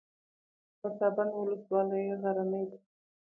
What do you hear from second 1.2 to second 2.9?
ولسوالۍ غرنۍ ده؟